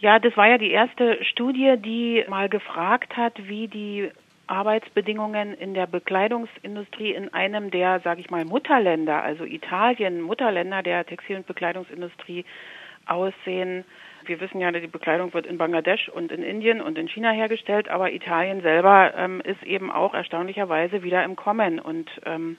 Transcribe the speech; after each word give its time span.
Ja, 0.00 0.20
das 0.20 0.36
war 0.36 0.46
ja 0.46 0.58
die 0.58 0.70
erste 0.70 1.24
Studie, 1.24 1.74
die 1.76 2.24
mal 2.28 2.48
gefragt 2.48 3.16
hat, 3.16 3.34
wie 3.48 3.66
die 3.66 4.10
Arbeitsbedingungen 4.46 5.54
in 5.54 5.74
der 5.74 5.88
Bekleidungsindustrie 5.88 7.12
in 7.12 7.34
einem 7.34 7.72
der, 7.72 7.98
sage 8.00 8.20
ich 8.20 8.30
mal, 8.30 8.44
Mutterländer, 8.44 9.22
also 9.22 9.44
Italien, 9.44 10.22
Mutterländer 10.22 10.84
der 10.84 11.04
Textil- 11.04 11.38
und 11.38 11.46
Bekleidungsindustrie 11.46 12.44
aussehen. 13.06 13.84
Wir 14.24 14.40
wissen 14.40 14.60
ja, 14.60 14.70
die 14.70 14.86
Bekleidung 14.86 15.34
wird 15.34 15.46
in 15.46 15.58
Bangladesch 15.58 16.08
und 16.08 16.30
in 16.30 16.44
Indien 16.44 16.80
und 16.80 16.96
in 16.96 17.08
China 17.08 17.32
hergestellt, 17.32 17.88
aber 17.88 18.12
Italien 18.12 18.62
selber 18.62 19.14
ähm, 19.16 19.40
ist 19.40 19.64
eben 19.64 19.90
auch 19.90 20.14
erstaunlicherweise 20.14 21.02
wieder 21.02 21.24
im 21.24 21.34
Kommen 21.34 21.80
und 21.80 22.08
ähm, 22.24 22.56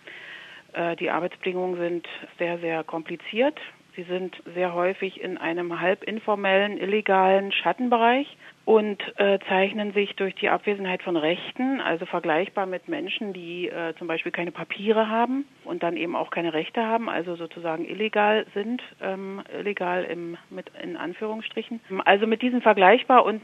äh, 0.74 0.98
die 0.98 1.10
Arbeitsbedingungen 1.10 1.78
sind 1.78 2.08
sehr, 2.38 2.60
sehr 2.60 2.84
kompliziert. 2.84 3.60
Sie 4.00 4.06
sind 4.06 4.42
sehr 4.56 4.74
häufig 4.74 5.20
in 5.22 5.38
einem 5.38 5.82
halb 5.82 6.06
informellen, 6.06 6.78
illegalen 6.78 7.52
Schattenbereich 7.52 8.38
und 8.64 9.02
äh, 9.18 9.40
zeichnen 9.50 9.92
sich 9.92 10.16
durch 10.16 10.36
die 10.36 10.48
Abwesenheit 10.48 11.04
von 11.04 11.18
Rechten, 11.18 11.82
also 11.82 12.06
vergleichbar 12.06 12.66
mit 12.66 12.88
Menschen, 12.88 13.34
die 13.34 13.68
äh, 13.68 13.94
zum 13.98 14.08
Beispiel 14.08 14.32
keine 14.32 14.52
Papiere 14.52 15.10
haben 15.10 15.44
und 15.66 15.84
dann 15.84 15.98
eben 15.98 16.16
auch 16.16 16.30
keine 16.30 16.54
Rechte 16.54 16.86
haben, 16.86 17.10
also 17.10 17.36
sozusagen 17.36 17.84
illegal 17.84 18.46
sind, 18.54 18.82
ähm, 19.02 19.42
illegal 19.60 20.06
im, 20.06 20.38
mit 20.50 20.68
in 20.82 20.96
Anführungsstrichen. 20.96 21.82
Also 22.06 22.26
mit 22.26 22.42
diesen 22.42 22.62
vergleichbar 22.62 23.26
und 23.26 23.42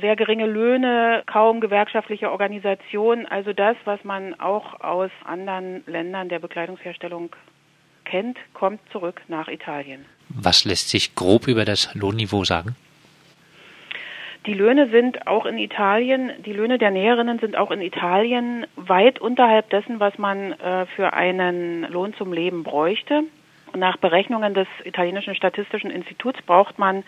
sehr 0.00 0.16
geringe 0.16 0.46
Löhne, 0.46 1.24
kaum 1.26 1.60
gewerkschaftliche 1.60 2.30
Organisation, 2.30 3.26
also 3.26 3.52
das, 3.52 3.76
was 3.84 4.02
man 4.04 4.40
auch 4.40 4.80
aus 4.80 5.10
anderen 5.26 5.82
Ländern 5.86 6.30
der 6.30 6.38
Bekleidungsherstellung 6.38 7.36
kennt, 8.10 8.36
kommt 8.52 8.80
zurück 8.90 9.22
nach 9.28 9.48
Italien. 9.48 10.04
Was 10.28 10.64
lässt 10.64 10.90
sich 10.90 11.14
grob 11.14 11.46
über 11.48 11.64
das 11.64 11.94
Lohnniveau 11.94 12.44
sagen? 12.44 12.76
Die 14.46 14.54
Löhne 14.54 14.88
sind 14.88 15.26
auch 15.26 15.44
in 15.44 15.58
Italien, 15.58 16.30
die 16.46 16.54
Löhne 16.54 16.78
der 16.78 16.90
Näherinnen 16.90 17.38
sind 17.40 17.56
auch 17.56 17.70
in 17.70 17.82
Italien 17.82 18.66
weit 18.76 19.20
unterhalb 19.20 19.68
dessen, 19.68 20.00
was 20.00 20.16
man 20.18 20.52
äh, 20.52 20.86
für 20.96 21.12
einen 21.12 21.82
Lohn 21.90 22.14
zum 22.14 22.32
Leben 22.32 22.62
bräuchte. 22.62 23.24
Nach 23.76 23.98
Berechnungen 23.98 24.54
des 24.54 24.66
italienischen 24.84 25.34
Statistischen 25.34 25.90
Instituts 25.90 26.40
braucht 26.42 26.78
man 26.78 27.04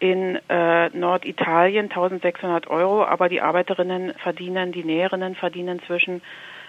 in 0.00 0.38
äh, 0.48 0.88
Norditalien 0.90 1.84
1600 1.84 2.66
Euro, 2.66 3.04
aber 3.04 3.28
die 3.28 3.40
Arbeiterinnen 3.40 4.12
verdienen, 4.14 4.72
die 4.72 4.84
Näherinnen 4.84 5.36
verdienen 5.36 5.80
zwischen 5.86 6.20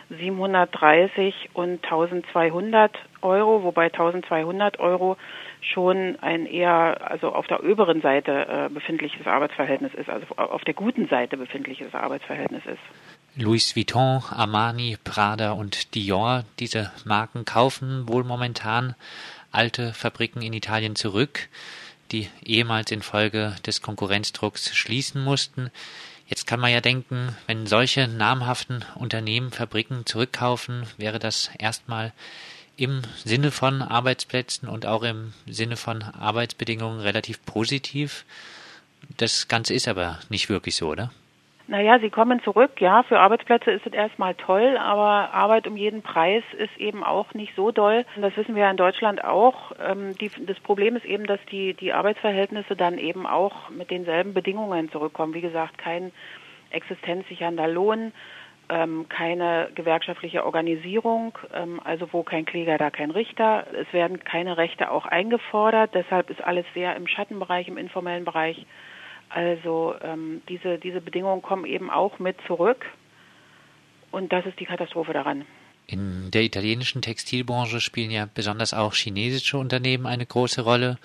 730 0.09 1.49
und 1.53 1.83
1200 1.83 2.91
Euro, 3.27 3.63
wobei 3.63 3.85
1200 3.85 4.79
Euro 4.79 5.17
schon 5.61 6.17
ein 6.21 6.45
eher, 6.45 7.09
also 7.09 7.33
auf 7.33 7.47
der 7.47 7.63
oberen 7.63 8.01
Seite 8.01 8.47
äh, 8.47 8.69
befindliches 8.73 9.27
Arbeitsverhältnis 9.27 9.93
ist, 9.93 10.09
also 10.09 10.25
auf 10.37 10.63
der 10.63 10.73
guten 10.73 11.07
Seite 11.07 11.37
befindliches 11.37 11.93
Arbeitsverhältnis 11.93 12.65
ist. 12.65 12.79
Louis 13.35 13.75
Vuitton, 13.75 14.23
Armani, 14.31 14.97
Prada 15.03 15.51
und 15.51 15.93
Dior, 15.93 16.43
diese 16.59 16.91
Marken 17.05 17.45
kaufen 17.45 18.07
wohl 18.07 18.23
momentan 18.23 18.95
alte 19.51 19.93
Fabriken 19.93 20.41
in 20.41 20.53
Italien 20.53 20.95
zurück, 20.95 21.49
die 22.11 22.29
ehemals 22.43 22.91
infolge 22.91 23.55
des 23.65 23.81
Konkurrenzdrucks 23.81 24.75
schließen 24.75 25.23
mussten. 25.23 25.69
Jetzt 26.27 26.45
kann 26.45 26.59
man 26.59 26.71
ja 26.71 26.81
denken, 26.81 27.35
wenn 27.45 27.67
solche 27.67 28.07
namhaften 28.07 28.83
Unternehmen 28.95 29.51
Fabriken 29.51 30.05
zurückkaufen, 30.05 30.85
wäre 30.97 31.19
das 31.19 31.51
erstmal 31.57 32.13
im 32.77 33.01
Sinne 33.15 33.51
von 33.51 33.81
Arbeitsplätzen 33.81 34.69
und 34.69 34.85
auch 34.85 35.03
im 35.03 35.33
Sinne 35.47 35.75
von 35.75 36.03
Arbeitsbedingungen 36.03 36.99
relativ 36.99 37.43
positiv. 37.45 38.25
Das 39.17 39.47
Ganze 39.47 39.73
ist 39.73 39.87
aber 39.87 40.19
nicht 40.29 40.49
wirklich 40.49 40.75
so, 40.75 40.89
oder? 40.89 41.11
Naja, 41.69 41.99
sie 41.99 42.09
kommen 42.09 42.41
zurück. 42.43 42.79
Ja, 42.79 43.03
für 43.03 43.19
Arbeitsplätze 43.19 43.71
ist 43.71 43.85
es 43.85 43.91
erstmal 43.91 44.35
toll, 44.35 44.77
aber 44.77 45.33
Arbeit 45.33 45.67
um 45.67 45.75
jeden 45.75 46.01
Preis 46.01 46.43
ist 46.57 46.77
eben 46.77 47.03
auch 47.03 47.33
nicht 47.33 47.53
so 47.57 47.71
doll. 47.71 48.05
Das 48.15 48.37
wissen 48.37 48.55
wir 48.55 48.63
ja 48.63 48.71
in 48.71 48.77
Deutschland 48.77 49.21
auch. 49.21 49.73
Ähm, 49.85 50.15
die, 50.17 50.31
das 50.45 50.57
Problem 50.61 50.95
ist 50.95 51.03
eben, 51.03 51.25
dass 51.25 51.41
die, 51.51 51.73
die 51.73 51.91
Arbeitsverhältnisse 51.91 52.77
dann 52.77 52.97
eben 52.97 53.27
auch 53.27 53.69
mit 53.69 53.91
denselben 53.91 54.33
Bedingungen 54.33 54.89
zurückkommen. 54.91 55.33
Wie 55.33 55.41
gesagt, 55.41 55.77
kein 55.77 56.13
existenzsichernder 56.69 57.67
Lohn, 57.67 58.13
ähm, 58.69 59.07
keine 59.09 59.69
gewerkschaftliche 59.75 60.45
Organisierung, 60.45 61.37
ähm, 61.53 61.79
also 61.83 62.07
wo 62.11 62.23
kein 62.23 62.45
Kläger, 62.45 62.77
da 62.77 62.89
kein 62.89 63.11
Richter. 63.11 63.65
Es 63.73 63.91
werden 63.93 64.23
keine 64.23 64.57
Rechte 64.57 64.91
auch 64.91 65.05
eingefordert. 65.05 65.91
Deshalb 65.93 66.29
ist 66.29 66.43
alles 66.43 66.65
sehr 66.73 66.95
im 66.95 67.07
Schattenbereich, 67.07 67.67
im 67.67 67.77
informellen 67.77 68.25
Bereich 68.25 68.65
also 69.29 69.95
ähm, 70.01 70.41
diese, 70.47 70.77
diese 70.77 71.01
Bedingungen 71.01 71.41
kommen 71.41 71.65
eben 71.65 71.89
auch 71.89 72.19
mit 72.19 72.37
zurück 72.47 72.85
und 74.11 74.31
das 74.31 74.45
ist 74.45 74.59
die 74.59 74.65
Katastrophe 74.65 75.13
daran. 75.13 75.45
In 75.85 76.31
der 76.31 76.43
italienischen 76.43 77.01
Textilbranche 77.01 77.79
spielen 77.79 78.11
ja 78.11 78.27
besonders 78.33 78.73
auch 78.73 78.93
chinesische 78.93 79.57
Unternehmen 79.57 80.05
eine 80.05 80.25
große 80.25 80.61
Rolle. 80.61 80.97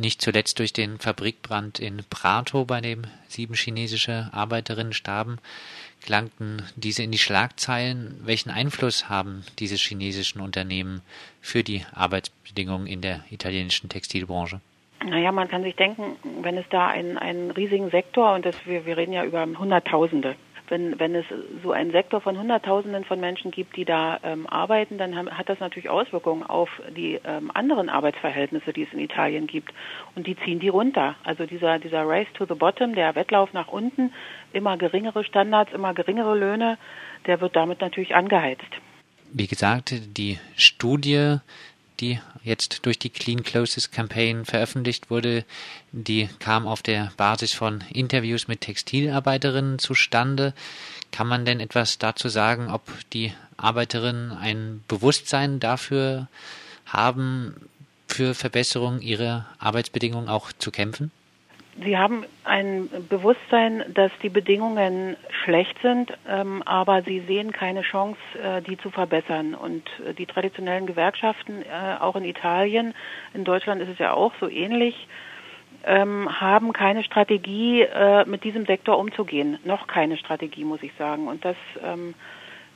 Nicht 0.00 0.22
zuletzt 0.22 0.60
durch 0.60 0.72
den 0.72 1.00
Fabrikbrand 1.00 1.80
in 1.80 2.04
Prato, 2.08 2.64
bei 2.64 2.80
dem 2.80 3.02
sieben 3.26 3.54
chinesische 3.54 4.30
Arbeiterinnen 4.32 4.92
starben, 4.92 5.38
gelangten 6.06 6.62
diese 6.76 7.02
in 7.02 7.10
die 7.10 7.18
Schlagzeilen. 7.18 8.20
Welchen 8.22 8.50
Einfluss 8.50 9.08
haben 9.08 9.44
diese 9.58 9.74
chinesischen 9.74 10.40
Unternehmen 10.40 11.02
für 11.40 11.64
die 11.64 11.84
Arbeitsbedingungen 11.92 12.86
in 12.86 13.00
der 13.00 13.24
italienischen 13.30 13.88
Textilbranche? 13.88 14.60
Naja, 15.04 15.32
man 15.32 15.48
kann 15.48 15.64
sich 15.64 15.74
denken, 15.74 16.14
wenn 16.42 16.56
es 16.58 16.66
da 16.70 16.86
einen, 16.86 17.18
einen 17.18 17.50
riesigen 17.50 17.90
Sektor, 17.90 18.34
und 18.34 18.46
das, 18.46 18.54
wir, 18.66 18.86
wir 18.86 18.96
reden 18.96 19.12
ja 19.12 19.24
über 19.24 19.44
Hunderttausende, 19.46 20.36
wenn, 20.70 20.98
wenn 20.98 21.14
es 21.14 21.24
so 21.62 21.72
einen 21.72 21.90
Sektor 21.90 22.20
von 22.20 22.38
Hunderttausenden 22.38 23.04
von 23.04 23.20
Menschen 23.20 23.50
gibt, 23.50 23.76
die 23.76 23.84
da 23.84 24.18
ähm, 24.22 24.46
arbeiten, 24.46 24.98
dann 24.98 25.16
haben, 25.16 25.30
hat 25.30 25.48
das 25.48 25.60
natürlich 25.60 25.88
Auswirkungen 25.88 26.42
auf 26.42 26.68
die 26.96 27.20
ähm, 27.24 27.50
anderen 27.52 27.88
Arbeitsverhältnisse, 27.88 28.72
die 28.72 28.82
es 28.82 28.92
in 28.92 28.98
Italien 28.98 29.46
gibt. 29.46 29.72
Und 30.14 30.26
die 30.26 30.36
ziehen 30.36 30.60
die 30.60 30.68
runter. 30.68 31.16
Also 31.24 31.46
dieser, 31.46 31.78
dieser 31.78 32.06
Race 32.06 32.28
to 32.34 32.46
the 32.46 32.54
Bottom, 32.54 32.94
der 32.94 33.14
Wettlauf 33.14 33.52
nach 33.52 33.68
unten, 33.68 34.12
immer 34.52 34.76
geringere 34.76 35.24
Standards, 35.24 35.72
immer 35.72 35.94
geringere 35.94 36.36
Löhne, 36.36 36.78
der 37.26 37.40
wird 37.40 37.56
damit 37.56 37.80
natürlich 37.80 38.14
angeheizt. 38.14 38.62
Wie 39.32 39.46
gesagt, 39.46 39.94
die 40.16 40.38
Studie 40.56 41.38
die 42.00 42.20
jetzt 42.44 42.86
durch 42.86 42.98
die 42.98 43.10
Clean 43.10 43.42
Closes 43.42 43.90
Campaign 43.90 44.44
veröffentlicht 44.44 45.10
wurde, 45.10 45.44
die 45.92 46.28
kam 46.38 46.66
auf 46.66 46.82
der 46.82 47.12
Basis 47.16 47.52
von 47.52 47.82
Interviews 47.92 48.48
mit 48.48 48.60
Textilarbeiterinnen 48.60 49.78
zustande. 49.78 50.54
Kann 51.12 51.26
man 51.26 51.44
denn 51.44 51.60
etwas 51.60 51.98
dazu 51.98 52.28
sagen, 52.28 52.70
ob 52.70 52.82
die 53.12 53.32
Arbeiterinnen 53.56 54.32
ein 54.32 54.84
Bewusstsein 54.88 55.60
dafür 55.60 56.28
haben, 56.86 57.54
für 58.06 58.34
Verbesserung 58.34 59.00
ihrer 59.00 59.46
Arbeitsbedingungen 59.58 60.28
auch 60.28 60.52
zu 60.52 60.70
kämpfen? 60.70 61.10
Sie 61.84 61.96
haben 61.96 62.24
ein 62.44 62.88
Bewusstsein, 63.08 63.84
dass 63.94 64.10
die 64.22 64.28
Bedingungen 64.28 65.16
schlecht 65.44 65.76
sind, 65.80 66.12
ähm, 66.28 66.62
aber 66.64 67.02
sie 67.02 67.20
sehen 67.20 67.52
keine 67.52 67.82
Chance, 67.82 68.18
äh, 68.42 68.62
die 68.62 68.76
zu 68.78 68.90
verbessern. 68.90 69.54
Und 69.54 69.88
äh, 70.06 70.12
die 70.14 70.26
traditionellen 70.26 70.86
Gewerkschaften, 70.86 71.62
äh, 71.62 72.00
auch 72.00 72.16
in 72.16 72.24
Italien, 72.24 72.94
in 73.32 73.44
Deutschland 73.44 73.80
ist 73.80 73.90
es 73.90 73.98
ja 73.98 74.12
auch 74.12 74.32
so 74.40 74.48
ähnlich, 74.48 75.06
ähm, 75.84 76.40
haben 76.40 76.72
keine 76.72 77.04
Strategie, 77.04 77.82
äh, 77.82 78.24
mit 78.24 78.42
diesem 78.42 78.66
Sektor 78.66 78.98
umzugehen. 78.98 79.58
Noch 79.64 79.86
keine 79.86 80.16
Strategie, 80.16 80.64
muss 80.64 80.82
ich 80.82 80.92
sagen. 80.98 81.28
Und 81.28 81.44
das 81.44 81.56
ähm, 81.84 82.14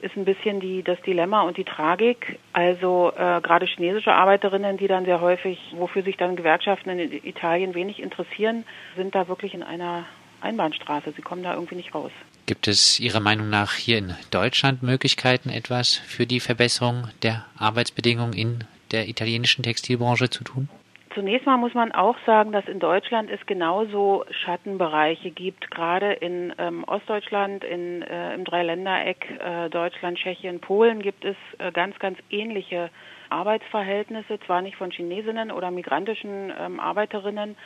ist 0.02 0.16
ein 0.16 0.24
bisschen 0.24 0.60
die, 0.60 0.82
das 0.82 1.00
Dilemma 1.02 1.42
und 1.42 1.56
die 1.56 1.64
Tragik. 1.64 2.38
Also 2.52 3.12
äh, 3.16 3.40
gerade 3.40 3.66
chinesische 3.66 4.12
Arbeiterinnen, 4.12 4.76
die 4.76 4.88
dann 4.88 5.04
sehr 5.04 5.20
häufig, 5.20 5.58
wofür 5.76 6.02
sich 6.02 6.16
dann 6.16 6.36
Gewerkschaften 6.36 6.90
in 6.90 7.12
Italien 7.24 7.74
wenig 7.74 8.00
interessieren, 8.00 8.64
sind 8.96 9.14
da 9.14 9.28
wirklich 9.28 9.54
in 9.54 9.62
einer 9.62 10.04
Einbahnstraße. 10.40 11.12
Sie 11.16 11.22
kommen 11.22 11.42
da 11.42 11.54
irgendwie 11.54 11.76
nicht 11.76 11.94
raus. 11.94 12.10
Gibt 12.46 12.66
es 12.66 12.98
Ihrer 12.98 13.20
Meinung 13.20 13.48
nach 13.48 13.74
hier 13.74 13.98
in 13.98 14.14
Deutschland 14.30 14.82
Möglichkeiten, 14.82 15.48
etwas 15.48 15.94
für 15.94 16.26
die 16.26 16.40
Verbesserung 16.40 17.08
der 17.22 17.46
Arbeitsbedingungen 17.56 18.32
in 18.32 18.64
der 18.90 19.08
italienischen 19.08 19.62
Textilbranche 19.62 20.28
zu 20.28 20.42
tun? 20.42 20.68
Zunächst 21.14 21.46
mal 21.46 21.58
muss 21.58 21.74
man 21.74 21.92
auch 21.92 22.16
sagen, 22.24 22.52
dass 22.52 22.66
in 22.66 22.78
Deutschland 22.78 23.30
es 23.30 23.44
genauso 23.44 24.24
Schattenbereiche 24.30 25.30
gibt, 25.30 25.70
gerade 25.70 26.12
in 26.14 26.54
ähm, 26.56 26.84
Ostdeutschland, 26.84 27.64
in, 27.64 28.00
äh, 28.02 28.34
im 28.34 28.44
Dreiländereck 28.44 29.28
äh, 29.30 29.68
Deutschland, 29.68 30.16
Tschechien, 30.16 30.60
Polen 30.60 31.02
gibt 31.02 31.24
es 31.24 31.36
äh, 31.58 31.70
ganz, 31.70 31.98
ganz 31.98 32.18
ähnliche 32.30 32.88
Arbeitsverhältnisse, 33.28 34.40
zwar 34.46 34.62
nicht 34.62 34.76
von 34.76 34.90
Chinesinnen 34.90 35.50
oder 35.50 35.70
migrantischen 35.70 36.52
ähm, 36.58 36.80
Arbeiterinnen, 36.80 37.56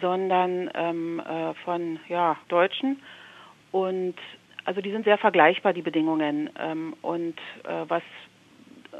sondern 0.00 0.70
ähm, 0.74 1.20
äh, 1.20 1.54
von 1.64 2.00
ja, 2.08 2.36
Deutschen. 2.48 3.00
Und 3.70 4.16
also 4.64 4.80
die 4.80 4.90
sind 4.90 5.04
sehr 5.04 5.18
vergleichbar, 5.18 5.72
die 5.72 5.82
Bedingungen. 5.82 6.50
Ähm, 6.58 6.94
und 7.02 7.38
äh, 7.64 7.84
was, 7.88 8.02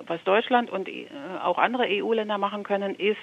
was 0.06 0.22
Deutschland 0.24 0.70
und 0.70 0.88
äh, 0.88 1.06
auch 1.42 1.58
andere 1.58 1.86
EU-Länder 1.88 2.38
machen 2.38 2.62
können, 2.62 2.94
ist, 2.94 3.16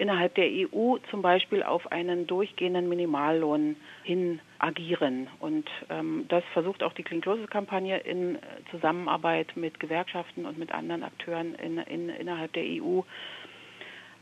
innerhalb 0.00 0.34
der 0.34 0.46
EU 0.46 0.96
zum 1.10 1.20
Beispiel 1.20 1.62
auf 1.62 1.92
einen 1.92 2.26
durchgehenden 2.26 2.88
Minimallohn 2.88 3.76
hin 4.02 4.40
agieren. 4.58 5.28
Und 5.40 5.68
ähm, 5.90 6.24
das 6.28 6.42
versucht 6.54 6.82
auch 6.82 6.94
die 6.94 7.02
Clean 7.02 7.20
Closes 7.20 7.48
Kampagne 7.50 7.98
in 7.98 8.38
Zusammenarbeit 8.70 9.54
mit 9.56 9.78
Gewerkschaften 9.78 10.46
und 10.46 10.58
mit 10.58 10.72
anderen 10.72 11.02
Akteuren 11.02 11.54
in, 11.56 11.76
in, 11.78 12.08
innerhalb 12.08 12.52
der 12.54 12.64
EU. 12.64 13.00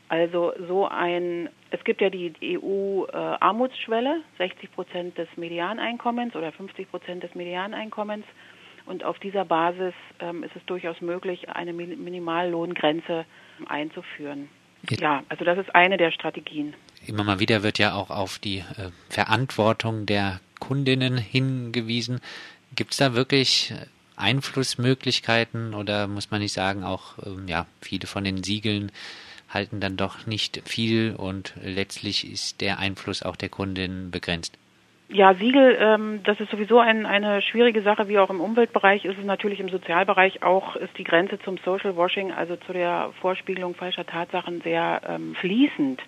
Also 0.09 0.51
so 0.67 0.85
ein, 0.87 1.49
es 1.71 1.81
gibt 1.85 2.01
ja 2.01 2.09
die 2.09 2.33
EU-Armutsschwelle, 2.43 4.21
60 4.37 4.71
Prozent 4.73 5.17
des 5.17 5.29
Medianeinkommens 5.37 6.35
oder 6.35 6.51
50 6.51 6.89
Prozent 6.89 7.23
des 7.23 7.33
Medianeinkommens. 7.35 8.25
Und 8.85 9.05
auf 9.05 9.17
dieser 9.19 9.45
Basis 9.45 9.93
ähm, 10.19 10.43
ist 10.43 10.55
es 10.55 10.65
durchaus 10.65 10.99
möglich, 10.99 11.47
eine 11.49 11.71
Minimallohngrenze 11.73 13.25
einzuführen. 13.67 14.49
Ja, 14.89 15.23
also 15.29 15.45
das 15.45 15.57
ist 15.57 15.73
eine 15.75 15.97
der 15.97 16.11
Strategien. 16.11 16.73
Immer 17.05 17.23
mal 17.23 17.39
wieder 17.39 17.63
wird 17.63 17.79
ja 17.79 17.93
auch 17.93 18.09
auf 18.09 18.39
die 18.39 18.59
äh, 18.59 18.91
Verantwortung 19.09 20.05
der 20.05 20.39
Kundinnen 20.59 21.17
hingewiesen. 21.17 22.21
Gibt 22.75 22.91
es 22.91 22.97
da 22.97 23.13
wirklich 23.13 23.71
äh, 23.71 23.85
Einflussmöglichkeiten 24.15 25.73
oder 25.73 26.07
muss 26.07 26.31
man 26.31 26.41
nicht 26.41 26.53
sagen, 26.53 26.83
auch 26.83 27.17
ähm, 27.25 27.47
ja, 27.47 27.65
viele 27.81 28.07
von 28.07 28.23
den 28.23 28.43
Siegeln 28.43 28.91
halten 29.49 29.79
dann 29.79 29.97
doch 29.97 30.27
nicht 30.27 30.61
viel 30.65 31.15
und 31.15 31.53
letztlich 31.61 32.29
ist 32.29 32.61
der 32.61 32.79
Einfluss 32.79 33.23
auch 33.23 33.35
der 33.35 33.49
Kundin 33.49 34.11
begrenzt? 34.11 34.57
Ja, 35.11 35.33
Siegel, 35.33 35.75
ähm, 35.79 36.21
das 36.23 36.39
ist 36.39 36.51
sowieso 36.51 36.77
ein, 36.77 37.07
eine 37.07 37.41
schwierige 37.41 37.81
Sache, 37.81 38.07
wie 38.07 38.19
auch 38.19 38.29
im 38.29 38.41
Umweltbereich 38.41 39.05
ist 39.05 39.17
es 39.17 39.25
natürlich 39.25 39.59
im 39.59 39.69
Sozialbereich 39.69 40.43
auch, 40.43 40.75
ist 40.75 40.95
die 40.99 41.03
Grenze 41.03 41.39
zum 41.39 41.57
Social 41.65 41.97
Washing, 41.97 42.31
also 42.31 42.55
zu 42.57 42.73
der 42.73 43.09
Vorspiegelung 43.19 43.73
falscher 43.73 44.05
Tatsachen 44.05 44.61
sehr 44.61 45.01
ähm, 45.07 45.33
fließend. 45.33 45.99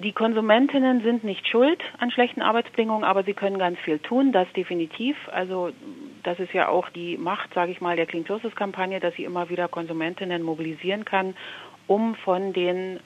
Die 0.00 0.12
Konsumentinnen 0.12 1.02
sind 1.02 1.24
nicht 1.24 1.48
schuld 1.48 1.82
an 1.98 2.10
schlechten 2.10 2.42
Arbeitsbedingungen, 2.42 3.04
aber 3.04 3.22
sie 3.22 3.32
können 3.32 3.58
ganz 3.58 3.78
viel 3.78 4.00
tun, 4.00 4.32
das 4.32 4.52
definitiv. 4.52 5.16
Also 5.32 5.70
das 6.22 6.38
ist 6.38 6.52
ja 6.52 6.68
auch 6.68 6.90
die 6.90 7.16
Macht, 7.16 7.54
sage 7.54 7.72
ich 7.72 7.80
mal, 7.80 7.96
der 7.96 8.04
Clean 8.04 8.26
Sources 8.26 8.54
Kampagne, 8.54 9.00
dass 9.00 9.14
sie 9.14 9.24
immer 9.24 9.48
wieder 9.48 9.68
Konsumentinnen 9.68 10.42
mobilisieren 10.42 11.06
kann, 11.06 11.34
um 11.86 12.16
von 12.16 12.52
den 12.52 13.00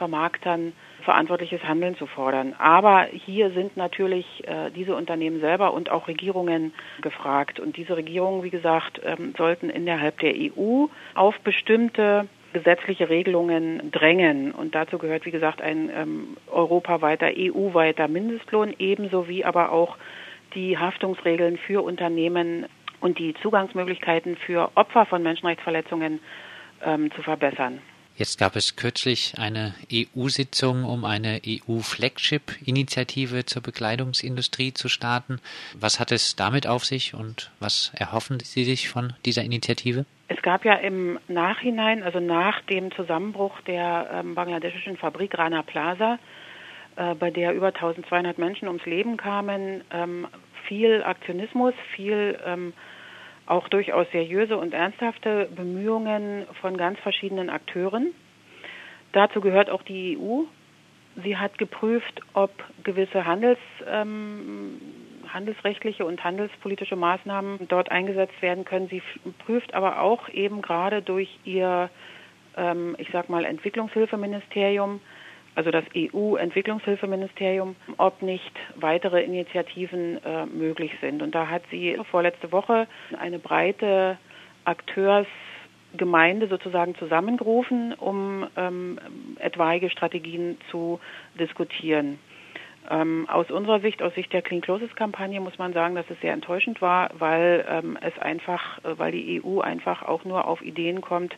Bekleidungsvermarktern 0.00 0.72
verantwortliches 1.02 1.62
Handeln 1.64 1.96
zu 1.96 2.06
fordern. 2.06 2.54
Aber 2.58 3.04
hier 3.04 3.50
sind 3.50 3.76
natürlich 3.76 4.26
äh, 4.46 4.70
diese 4.70 4.94
Unternehmen 4.94 5.40
selber 5.40 5.72
und 5.72 5.90
auch 5.90 6.08
Regierungen 6.08 6.72
gefragt. 7.00 7.58
Und 7.58 7.76
diese 7.76 7.96
Regierungen, 7.96 8.42
wie 8.42 8.50
gesagt, 8.50 9.00
ähm, 9.04 9.34
sollten 9.36 9.70
innerhalb 9.70 10.18
der 10.20 10.34
EU 10.34 10.86
auf 11.14 11.38
bestimmte 11.40 12.26
gesetzliche 12.52 13.08
Regelungen 13.08 13.90
drängen. 13.92 14.52
Und 14.52 14.74
dazu 14.74 14.98
gehört, 14.98 15.24
wie 15.24 15.30
gesagt, 15.30 15.62
ein 15.62 15.90
ähm, 15.94 16.36
europaweiter, 16.48 17.28
EU-weiter 17.34 18.08
Mindestlohn, 18.08 18.74
ebenso 18.78 19.28
wie 19.28 19.44
aber 19.44 19.72
auch 19.72 19.96
die 20.54 20.76
Haftungsregeln 20.76 21.58
für 21.58 21.82
Unternehmen 21.82 22.66
und 23.00 23.18
die 23.18 23.34
Zugangsmöglichkeiten 23.40 24.36
für 24.36 24.70
Opfer 24.74 25.06
von 25.06 25.22
Menschenrechtsverletzungen 25.22 26.20
ähm, 26.84 27.10
zu 27.12 27.22
verbessern. 27.22 27.80
Jetzt 28.16 28.38
gab 28.38 28.54
es 28.54 28.76
kürzlich 28.76 29.34
eine 29.38 29.74
EU-Sitzung, 29.90 30.84
um 30.84 31.06
eine 31.06 31.40
EU-Flagship-Initiative 31.46 33.46
zur 33.46 33.62
Bekleidungsindustrie 33.62 34.74
zu 34.74 34.88
starten. 34.88 35.40
Was 35.78 36.00
hat 36.00 36.12
es 36.12 36.36
damit 36.36 36.66
auf 36.66 36.84
sich 36.84 37.14
und 37.14 37.50
was 37.60 37.92
erhoffen 37.94 38.40
Sie 38.40 38.64
sich 38.64 38.90
von 38.90 39.14
dieser 39.24 39.42
Initiative? 39.42 40.04
Es 40.28 40.42
gab 40.42 40.64
ja 40.64 40.74
im 40.74 41.18
Nachhinein, 41.28 42.02
also 42.02 42.20
nach 42.20 42.60
dem 42.62 42.92
Zusammenbruch 42.92 43.60
der 43.62 44.10
ähm, 44.12 44.34
bangladeschischen 44.34 44.96
Fabrik 44.96 45.36
Rana 45.36 45.62
Plaza, 45.62 46.18
äh, 46.96 47.14
bei 47.14 47.30
der 47.30 47.54
über 47.54 47.68
1200 47.68 48.38
Menschen 48.38 48.68
ums 48.68 48.84
Leben 48.84 49.16
kamen, 49.16 49.82
ähm, 49.90 50.28
viel 50.68 51.02
Aktionismus, 51.02 51.74
viel 51.96 52.38
ähm, 52.46 52.74
auch 53.50 53.68
durchaus 53.68 54.06
seriöse 54.12 54.56
und 54.56 54.72
ernsthafte 54.72 55.48
Bemühungen 55.54 56.46
von 56.60 56.76
ganz 56.76 56.98
verschiedenen 57.00 57.50
Akteuren. 57.50 58.12
Dazu 59.12 59.40
gehört 59.40 59.70
auch 59.70 59.82
die 59.82 60.16
EU. 60.16 60.42
Sie 61.24 61.36
hat 61.36 61.58
geprüft, 61.58 62.20
ob 62.32 62.52
gewisse 62.84 63.26
Handels, 63.26 63.58
ähm, 63.88 64.80
handelsrechtliche 65.28 66.04
und 66.06 66.22
handelspolitische 66.22 66.94
Maßnahmen 66.94 67.66
dort 67.68 67.90
eingesetzt 67.90 68.40
werden 68.40 68.64
können. 68.64 68.88
Sie 68.88 69.02
prüft 69.44 69.74
aber 69.74 70.00
auch 70.00 70.28
eben 70.28 70.62
gerade 70.62 71.02
durch 71.02 71.28
ihr, 71.44 71.90
ähm, 72.56 72.94
ich 72.98 73.08
sag 73.12 73.28
mal, 73.28 73.44
Entwicklungshilfeministerium, 73.44 75.00
also 75.54 75.70
das 75.70 75.84
EU-Entwicklungshilfeministerium, 75.96 77.76
ob 77.98 78.22
nicht 78.22 78.52
weitere 78.76 79.22
Initiativen 79.22 80.22
äh, 80.24 80.46
möglich 80.46 80.92
sind. 81.00 81.22
Und 81.22 81.34
da 81.34 81.48
hat 81.48 81.62
sie 81.70 81.98
vorletzte 82.10 82.52
Woche 82.52 82.86
eine 83.18 83.38
breite 83.38 84.18
Akteursgemeinde 84.64 86.46
sozusagen 86.48 86.94
zusammengerufen, 86.96 87.94
um 87.94 88.46
ähm, 88.56 88.98
etwaige 89.38 89.90
Strategien 89.90 90.56
zu 90.70 91.00
diskutieren. 91.38 92.18
Ähm, 92.88 93.28
aus 93.28 93.50
unserer 93.50 93.80
Sicht, 93.80 94.02
aus 94.02 94.14
Sicht 94.14 94.32
der 94.32 94.42
Clean 94.42 94.62
Closes 94.62 94.94
Kampagne 94.96 95.40
muss 95.40 95.58
man 95.58 95.72
sagen, 95.72 95.94
dass 95.94 96.08
es 96.10 96.18
sehr 96.20 96.32
enttäuschend 96.32 96.80
war, 96.80 97.10
weil 97.18 97.64
ähm, 97.68 97.98
es 98.00 98.18
einfach, 98.18 98.78
äh, 98.84 98.98
weil 98.98 99.12
die 99.12 99.42
EU 99.44 99.60
einfach 99.60 100.02
auch 100.02 100.24
nur 100.24 100.46
auf 100.46 100.62
Ideen 100.62 101.00
kommt, 101.00 101.34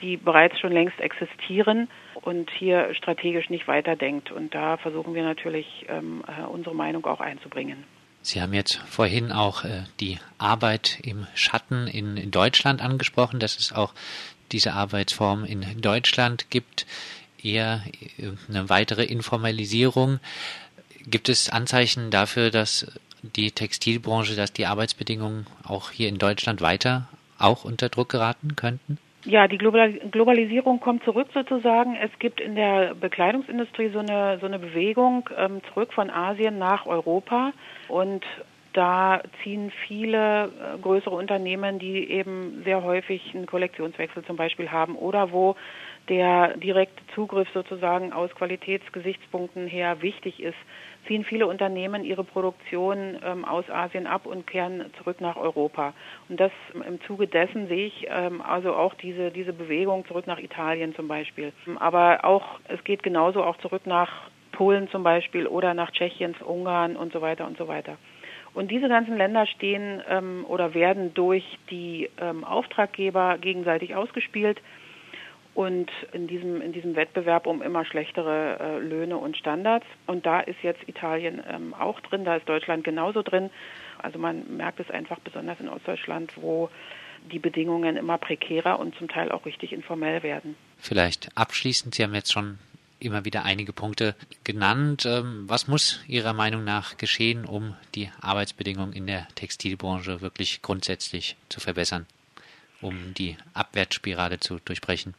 die 0.00 0.16
bereits 0.16 0.58
schon 0.58 0.72
längst 0.72 0.98
existieren 1.00 1.88
und 2.14 2.50
hier 2.50 2.94
strategisch 2.94 3.50
nicht 3.50 3.68
weiterdenkt. 3.68 4.30
Und 4.30 4.54
da 4.54 4.76
versuchen 4.76 5.14
wir 5.14 5.22
natürlich, 5.22 5.86
ähm, 5.88 6.22
äh, 6.26 6.44
unsere 6.44 6.74
Meinung 6.74 7.04
auch 7.06 7.20
einzubringen. 7.20 7.84
Sie 8.22 8.42
haben 8.42 8.54
jetzt 8.54 8.76
vorhin 8.88 9.30
auch 9.30 9.64
äh, 9.64 9.84
die 10.00 10.18
Arbeit 10.38 10.98
im 11.02 11.26
Schatten 11.34 11.86
in, 11.86 12.16
in, 12.16 12.32
Deutschland 12.32 12.82
angesprochen, 12.82 13.38
dass 13.38 13.56
es 13.56 13.72
auch 13.72 13.94
diese 14.50 14.72
Arbeitsform 14.72 15.44
in 15.44 15.80
Deutschland 15.80 16.50
gibt, 16.50 16.86
eher 17.40 17.84
äh, 18.18 18.32
eine 18.48 18.68
weitere 18.68 19.04
Informalisierung. 19.04 20.18
Gibt 21.06 21.28
es 21.28 21.48
Anzeichen 21.50 22.10
dafür, 22.10 22.50
dass 22.50 22.86
die 23.22 23.52
Textilbranche, 23.52 24.34
dass 24.34 24.52
die 24.52 24.66
Arbeitsbedingungen 24.66 25.46
auch 25.62 25.92
hier 25.92 26.08
in 26.08 26.18
Deutschland 26.18 26.60
weiter 26.60 27.08
auch 27.38 27.64
unter 27.64 27.88
Druck 27.88 28.08
geraten 28.08 28.56
könnten? 28.56 28.98
Ja, 29.26 29.48
die 29.48 29.58
Globalisierung 29.58 30.78
kommt 30.78 31.02
zurück 31.02 31.26
sozusagen. 31.34 31.96
Es 31.96 32.16
gibt 32.20 32.40
in 32.40 32.54
der 32.54 32.94
Bekleidungsindustrie 32.94 33.88
so 33.88 33.98
eine, 33.98 34.38
so 34.38 34.46
eine 34.46 34.60
Bewegung 34.60 35.28
ähm, 35.36 35.60
zurück 35.72 35.92
von 35.92 36.10
Asien 36.10 36.58
nach 36.58 36.86
Europa 36.86 37.52
und 37.88 38.24
da 38.72 39.22
ziehen 39.42 39.72
viele 39.88 40.44
äh, 40.44 40.78
größere 40.80 41.14
Unternehmen, 41.14 41.80
die 41.80 42.08
eben 42.08 42.62
sehr 42.64 42.84
häufig 42.84 43.34
einen 43.34 43.46
Kollektionswechsel 43.46 44.24
zum 44.24 44.36
Beispiel 44.36 44.70
haben 44.70 44.94
oder 44.94 45.32
wo 45.32 45.56
der 46.08 46.56
direkte 46.58 47.02
Zugriff 47.16 47.48
sozusagen 47.52 48.12
aus 48.12 48.32
Qualitätsgesichtspunkten 48.36 49.66
her 49.66 50.02
wichtig 50.02 50.40
ist, 50.40 50.58
ziehen 51.06 51.24
viele 51.24 51.46
Unternehmen 51.46 52.04
ihre 52.04 52.24
Produktion 52.24 53.18
ähm, 53.24 53.44
aus 53.44 53.68
Asien 53.70 54.06
ab 54.06 54.26
und 54.26 54.46
kehren 54.46 54.92
zurück 54.98 55.20
nach 55.20 55.36
Europa. 55.36 55.94
Und 56.28 56.40
das 56.40 56.52
im 56.86 57.00
Zuge 57.02 57.26
dessen 57.26 57.68
sehe 57.68 57.86
ich 57.86 58.06
ähm, 58.08 58.42
also 58.42 58.74
auch 58.74 58.94
diese, 58.94 59.30
diese 59.30 59.52
Bewegung 59.52 60.06
zurück 60.06 60.26
nach 60.26 60.38
Italien 60.38 60.94
zum 60.94 61.08
Beispiel. 61.08 61.52
Aber 61.78 62.24
auch, 62.24 62.60
es 62.68 62.82
geht 62.84 63.02
genauso 63.02 63.42
auch 63.42 63.56
zurück 63.58 63.86
nach 63.86 64.30
Polen 64.52 64.88
zum 64.88 65.02
Beispiel 65.02 65.46
oder 65.46 65.74
nach 65.74 65.90
Tschechien, 65.90 66.34
Ungarn 66.44 66.96
und 66.96 67.12
so 67.12 67.20
weiter 67.20 67.46
und 67.46 67.58
so 67.58 67.68
weiter. 67.68 67.96
Und 68.54 68.70
diese 68.70 68.88
ganzen 68.88 69.18
Länder 69.18 69.46
stehen 69.46 70.02
ähm, 70.08 70.46
oder 70.48 70.72
werden 70.72 71.12
durch 71.12 71.44
die 71.70 72.08
ähm, 72.18 72.42
Auftraggeber 72.42 73.36
gegenseitig 73.38 73.94
ausgespielt 73.94 74.60
und 75.56 75.90
in 76.12 76.26
diesem, 76.26 76.60
in 76.60 76.74
diesem 76.74 76.96
Wettbewerb 76.96 77.46
um 77.46 77.62
immer 77.62 77.86
schlechtere 77.86 78.58
äh, 78.60 78.78
Löhne 78.78 79.16
und 79.16 79.38
Standards. 79.38 79.86
Und 80.06 80.26
da 80.26 80.40
ist 80.40 80.58
jetzt 80.62 80.86
Italien 80.86 81.42
ähm, 81.48 81.72
auch 81.72 81.98
drin, 82.00 82.26
da 82.26 82.36
ist 82.36 82.46
Deutschland 82.46 82.84
genauso 82.84 83.22
drin. 83.22 83.48
Also 83.96 84.18
man 84.18 84.54
merkt 84.54 84.80
es 84.80 84.90
einfach 84.90 85.18
besonders 85.20 85.58
in 85.58 85.70
Ostdeutschland, 85.70 86.32
wo 86.36 86.68
die 87.32 87.38
Bedingungen 87.38 87.96
immer 87.96 88.18
prekärer 88.18 88.78
und 88.78 88.94
zum 88.96 89.08
Teil 89.08 89.32
auch 89.32 89.46
richtig 89.46 89.72
informell 89.72 90.22
werden. 90.22 90.56
Vielleicht 90.76 91.30
abschließend, 91.34 91.94
Sie 91.94 92.02
haben 92.02 92.14
jetzt 92.14 92.34
schon 92.34 92.58
immer 93.00 93.24
wieder 93.24 93.46
einige 93.46 93.72
Punkte 93.72 94.14
genannt. 94.44 95.06
Ähm, 95.06 95.44
was 95.46 95.68
muss 95.68 96.04
Ihrer 96.06 96.34
Meinung 96.34 96.64
nach 96.64 96.98
geschehen, 96.98 97.46
um 97.46 97.74
die 97.94 98.10
Arbeitsbedingungen 98.20 98.92
in 98.92 99.06
der 99.06 99.26
Textilbranche 99.34 100.20
wirklich 100.20 100.60
grundsätzlich 100.60 101.34
zu 101.48 101.60
verbessern, 101.60 102.04
um 102.82 103.14
die 103.14 103.38
Abwärtsspirale 103.54 104.38
zu 104.38 104.58
durchbrechen? 104.62 105.14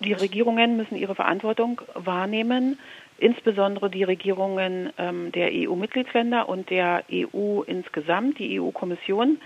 Die 0.00 0.14
Regierungen 0.14 0.76
müssen 0.76 0.96
ihre 0.96 1.14
Verantwortung 1.14 1.82
wahrnehmen, 1.94 2.78
insbesondere 3.18 3.90
die 3.90 4.02
Regierungen 4.02 4.92
ähm, 4.96 5.30
der 5.32 5.50
EU-Mitgliedsländer 5.52 6.48
und 6.48 6.70
der 6.70 7.04
EU 7.12 7.62
insgesamt, 7.62 8.38
die 8.38 8.58
EU-Kommission. 8.58 9.38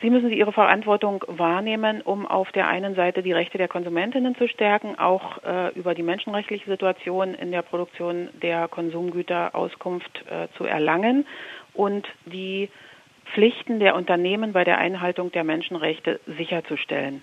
Sie 0.00 0.10
müssen 0.10 0.30
ihre 0.30 0.52
Verantwortung 0.52 1.24
wahrnehmen, 1.26 2.02
um 2.02 2.26
auf 2.26 2.52
der 2.52 2.68
einen 2.68 2.94
Seite 2.94 3.22
die 3.22 3.32
Rechte 3.32 3.58
der 3.58 3.68
Konsumentinnen 3.68 4.34
zu 4.36 4.48
stärken, 4.48 4.98
auch 4.98 5.42
äh, 5.42 5.72
über 5.74 5.94
die 5.94 6.02
menschenrechtliche 6.02 6.68
Situation 6.70 7.34
in 7.34 7.50
der 7.50 7.62
Produktion 7.62 8.28
der 8.42 8.68
Konsumgüter 8.68 9.54
Auskunft 9.54 10.24
äh, 10.30 10.48
zu 10.56 10.64
erlangen 10.64 11.26
und 11.74 12.06
die 12.26 12.70
Pflichten 13.34 13.80
der 13.80 13.94
Unternehmen 13.94 14.52
bei 14.52 14.64
der 14.64 14.78
Einhaltung 14.78 15.32
der 15.32 15.44
Menschenrechte 15.44 16.20
sicherzustellen. 16.38 17.22